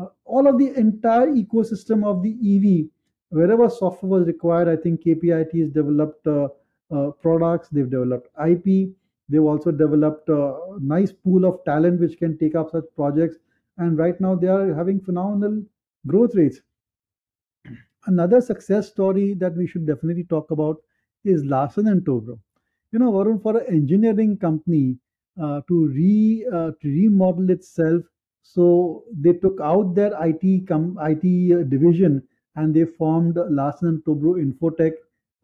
[0.00, 2.88] uh, all of the entire ecosystem of the EV,
[3.30, 6.48] wherever software was required, I think KPIT has developed uh,
[6.90, 8.90] uh, products, they've developed IP,
[9.28, 13.36] they've also developed a nice pool of talent which can take up such projects.
[13.78, 15.62] And right now, they are having phenomenal
[16.06, 16.60] growth rates.
[18.06, 20.80] Another success story that we should definitely talk about
[21.24, 22.38] is Larsen and Toubro.
[22.92, 24.98] You know, Varun, for an engineering company
[25.40, 28.02] uh, to re uh, to remodel itself,
[28.42, 32.22] so they took out their IT com- IT uh, division
[32.56, 34.92] and they formed Larsen and Toubro Infotech,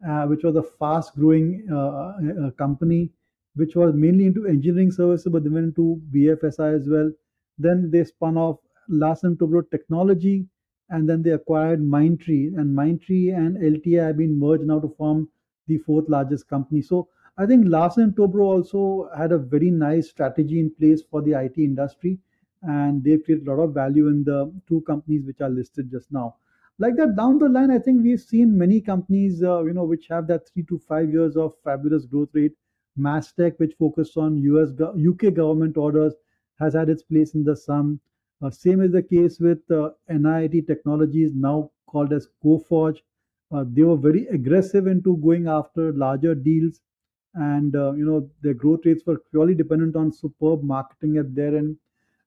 [0.07, 1.75] uh, which was a fast-growing uh,
[2.47, 3.11] uh, company,
[3.55, 7.11] which was mainly into engineering services, but they went into BFSI as well.
[7.57, 8.59] Then they spun off
[8.89, 10.47] Larsen Toubro Technology,
[10.91, 15.29] and then they acquired Mindtree, and Mindtree and LTI have been merged now to form
[15.67, 16.81] the fourth largest company.
[16.81, 21.33] So I think Larsen Toubro also had a very nice strategy in place for the
[21.33, 22.19] IT industry,
[22.61, 26.11] and they've created a lot of value in the two companies which are listed just
[26.11, 26.35] now.
[26.77, 30.07] Like that down the line, I think we've seen many companies, uh, you know, which
[30.09, 32.53] have that three to five years of fabulous growth rate.
[32.97, 36.13] Mastech, which focused on US, UK government orders,
[36.59, 37.99] has had its place in the sum.
[38.41, 42.99] Uh, same is the case with uh, NIIT Technologies, now called as Coforge.
[43.51, 46.81] Uh, they were very aggressive into going after larger deals,
[47.35, 51.77] and you know their growth rates were purely dependent on superb marketing at their end.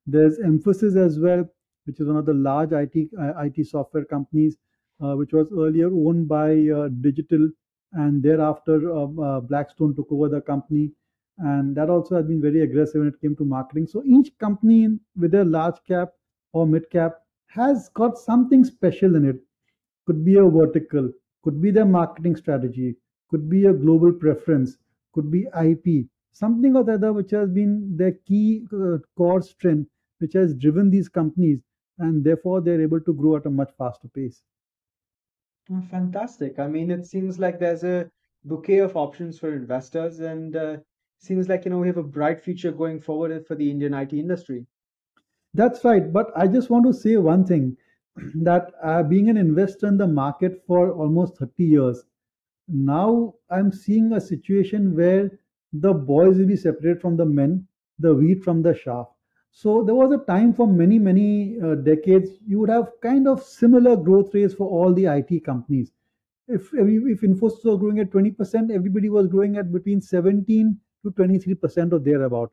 [0.06, 1.48] There's Mphasis as well,
[1.86, 4.56] which is one of the large IT IT software companies,
[4.98, 6.54] which was earlier owned by
[7.00, 7.48] Digital,
[7.92, 10.90] and thereafter uh, Blackstone took over the company,
[11.38, 13.86] and that also has been very aggressive when it came to marketing.
[13.86, 16.10] So each company with large cap
[16.52, 19.40] or mid cap has got something special in it
[20.06, 21.12] could be a vertical,
[21.42, 22.96] could be their marketing strategy,
[23.28, 24.78] could be a global preference,
[25.12, 29.90] could be IP, something or the other which has been their key uh, core strength,
[30.18, 31.62] which has driven these companies,
[31.98, 34.42] and therefore they're able to grow at a much faster pace.
[35.70, 36.58] Oh, Fantastic.
[36.58, 38.10] I mean, it seems like there's a
[38.44, 40.78] bouquet of options for investors, and uh,
[41.18, 44.12] seems like, you know, we have a bright future going forward for the Indian IT
[44.12, 44.66] industry.
[45.54, 46.12] That's right.
[46.12, 47.76] But I just want to say one thing
[48.42, 52.04] that uh, being an investor in the market for almost 30 years,
[52.68, 55.30] now I'm seeing a situation where
[55.72, 57.66] the boys will be separated from the men,
[57.98, 59.08] the wheat from the chaff.
[59.50, 63.42] So there was a time for many, many uh, decades, you would have kind of
[63.42, 65.92] similar growth rates for all the IT companies.
[66.48, 71.92] If if Infosys was growing at 20%, everybody was growing at between 17 to 23%
[71.92, 72.50] or thereabout.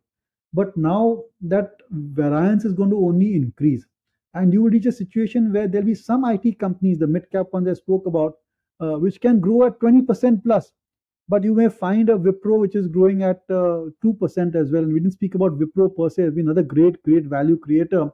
[0.54, 3.86] But now that variance is going to only increase.
[4.34, 7.48] And you will reach a situation where there'll be some IT companies, the mid cap
[7.52, 8.36] ones I spoke about,
[8.80, 10.72] uh, which can grow at 20% plus.
[11.30, 14.84] But you may find a Wipro which is growing at uh, 2% as well.
[14.84, 18.12] And we didn't speak about Wipro per se, has been another great, great value creator,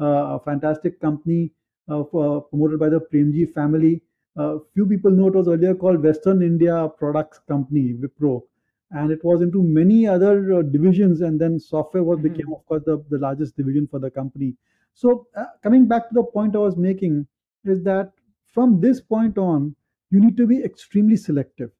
[0.00, 1.52] uh, a fantastic company
[1.88, 4.02] uh, for, promoted by the Premji family.
[4.36, 8.42] Uh, few people know it was earlier called Western India Products Company, Wipro
[8.90, 12.54] and it was into many other uh, divisions and then software was became Mhm.
[12.54, 14.56] of course the, the largest division for the company
[14.94, 17.26] so uh, coming back to the point i was making
[17.64, 18.12] is that
[18.52, 19.74] from this point on
[20.10, 21.70] you need to be extremely selective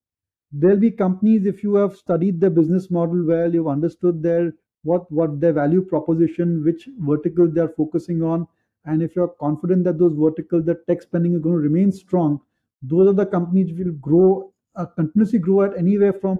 [0.53, 4.53] there'll be companies if you have studied the business model well you've understood their
[4.83, 8.47] what what their value proposition which vertical they're focusing on
[8.87, 12.41] and if you're confident that those verticals the tech spending is going to remain strong
[12.83, 16.39] those are the companies which will grow uh, continuously grow at anywhere from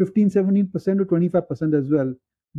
[0.00, 2.14] 15 17% to 25% as well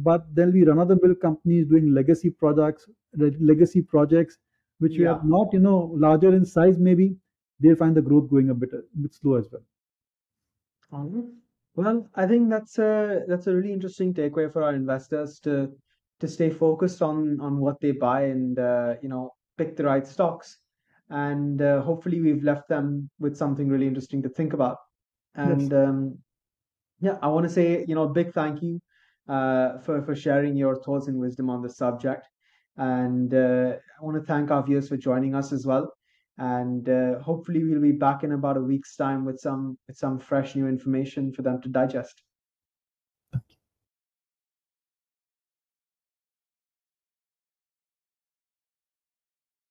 [0.08, 2.88] but there'll be run-of-the-mill companies doing legacy products
[3.24, 4.38] le- legacy projects
[4.80, 5.14] which we Yeah.
[5.14, 5.78] have not you know
[6.08, 7.08] larger in size maybe
[7.60, 9.66] they'll find the growth going a bit a bit slow as well
[10.94, 11.30] Alright.
[11.76, 15.74] Well, I think that's a that's a really interesting takeaway for our investors to
[16.20, 20.06] to stay focused on on what they buy and uh, you know pick the right
[20.06, 20.58] stocks.
[21.10, 24.78] And uh, hopefully we've left them with something really interesting to think about.
[25.44, 26.20] yes And um,
[27.02, 28.80] yeah, I want to say you know a big thank you
[29.28, 32.28] uh, for for sharing your thoughts and wisdom on the subject.
[32.78, 35.92] And uh, I want to thank our viewers for joining us as well.
[36.38, 40.20] And uh, hopefully we'll be back in about a week's time with some with some
[40.20, 42.24] fresh new information for them to digest.